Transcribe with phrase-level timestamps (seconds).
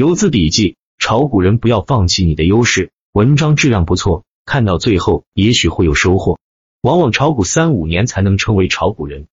[0.00, 2.90] 游资笔记：炒股人不要放弃你的优势。
[3.12, 6.38] 文章质量不错，看到最后也许会有收获。
[6.80, 9.26] 往往炒股三五年才能成为炒股人。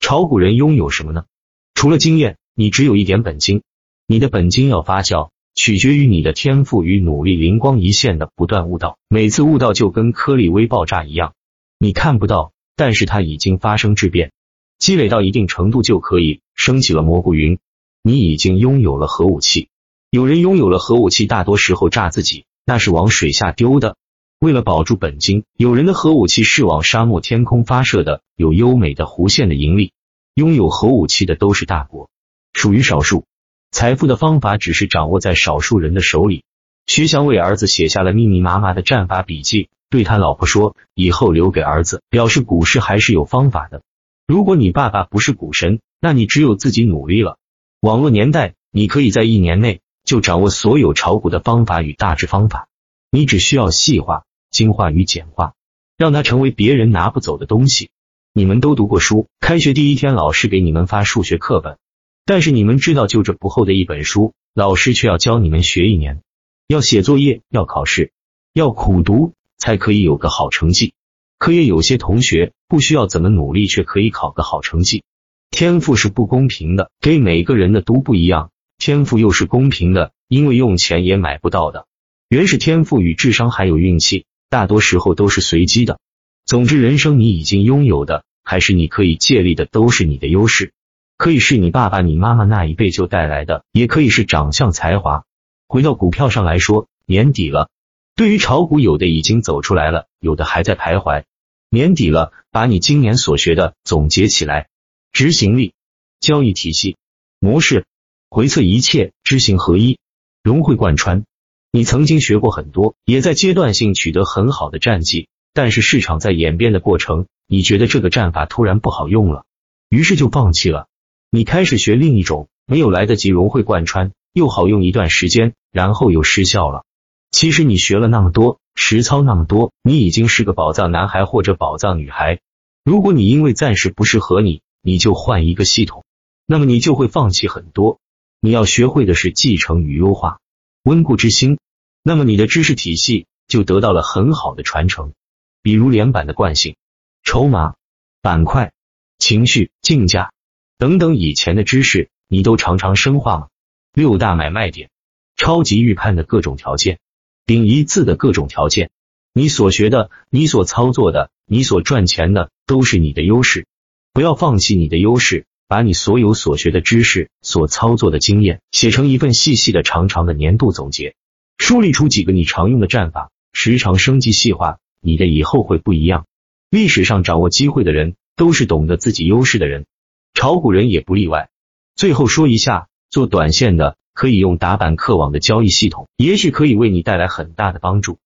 [0.00, 1.26] 炒股人拥有什么呢？
[1.74, 3.64] 除了经验，你只有一点本金。
[4.06, 8.96] 你的本金要发酵，取决于你的天赋与努力，灵光一现的不断悟道。
[9.10, 11.34] 每次悟道就跟颗粒微爆炸一样，
[11.78, 14.32] 你看不到，但是它已经发生质变。
[14.78, 17.58] 积累到一定程度就可以升起了蘑菇云。
[18.02, 19.68] 你已经拥有了核武器。
[20.14, 23.96] 有人拥有了核武器，大多时候炸自己，那是往水下丢的。
[24.38, 29.92] 为了保住本金，有人的核武器是往沙漠天空发射的，有优美的弧线的盈利。
[30.36, 32.10] 拥有核武器的都是大国，
[32.52, 33.24] 属于少数。
[33.72, 36.44] 财富的方法只是掌握在少数人的手里。
[36.86, 43.82] 徐翔为儿子写下了密密麻麻的战法笔记，对他老婆说：“以后留给儿子，表示股市还是有方法的。
[44.28, 47.36] 如果你爸爸不是股神，那你只有自己努力了。
[47.80, 52.68] 网络年代，你可以在一年内。”就掌握所有炒股的方法与大致方法，
[53.10, 55.54] 你只需要细化、精化与简化，
[55.96, 57.90] 让它成为别人拿不走的东西。
[58.32, 61.78] 你们都读过书，开学第一天老师给你们发数学课本，
[62.26, 66.20] 但是你们知道就这不厚的一本书，老师却要教你们学一年，
[66.66, 68.12] 要写作业，要考试，
[68.52, 70.94] 要苦读才可以有个好成绩。
[71.38, 75.02] 可也有些同学不需要怎么努力，却可以考个好成绩。
[75.50, 78.50] 天赋是不公平的，给每个人的都不一样。
[78.78, 81.86] 天赋又是公平的，因为用钱也买不到的。
[82.28, 85.98] 原始天赋与智商还有运气，大多时候都是随机的。
[86.44, 90.72] 总之，人生你已经拥有的，还是你可以借力的，都是你的优势。
[91.16, 95.24] 可以是你爸爸、你妈妈那一辈就带来的，也可以是长相、才华。
[95.68, 97.70] 回到股票上来说，年底了，
[98.16, 101.24] 对于炒股，有的已经走出来了，有的还在徘徊。
[101.70, 104.68] 年底了，把你今年所学的总结起来，
[105.12, 105.72] 执行力、
[106.20, 106.96] 交易体系、
[107.38, 107.86] 模式。
[108.30, 109.98] 回测一切，知行合一，
[110.42, 111.24] 融会贯穿。
[111.70, 119.44] 你曾经学过很多，也在阶段性取得很好的战绩，但是市场在演变的过程，你觉得这个战法突然不好用了，
[119.88, 120.86] 于是就放弃了。
[121.30, 126.84] 你开始学另一种，没有来得及融会贯穿，又好用一段时间，然后又失效了。
[127.32, 132.40] 其实你学了那么多，实操那么多，你已经是个宝藏男孩或者宝藏女孩。
[132.84, 136.04] 如果你因为暂时不适合你，你就换一个系统，
[136.46, 137.98] 那么你就会放弃很多。
[138.44, 140.38] 你要学会的是继承与优化，
[140.82, 141.58] 温故知新，
[142.02, 145.14] 那么你的知识体系就得到了很好的传承。
[145.62, 146.76] 比如连板的惯性、
[147.22, 147.76] 筹码、
[148.20, 148.74] 板块、
[149.16, 150.30] 情绪、竞价
[150.76, 153.48] 等等以前的知识，你都常常深化吗？
[153.94, 154.90] 六大买卖点、
[155.36, 156.98] 超级预判的各种条件、
[157.46, 158.90] 顶一字的各种条件，
[159.32, 163.66] 你所学的、你所操作的、你所赚钱的，都是你的优势。
[164.12, 165.46] 不要放弃你的优势。
[165.74, 171.16] 把你所有所学的知识、所操作的经验写成一份细细的、长长的年度总结，
[171.58, 176.26] 梳理出几个你常用的战法，时常升级细化，你的以后会不一样。
[176.70, 179.84] 历史上掌握机会的人，都是懂得自己优势的人，
[180.32, 181.48] 炒股人也不例外。
[181.96, 188.20] 最后说一下，做短线的可以用打板客网的交易系统，也许可以为你带来很大的帮助。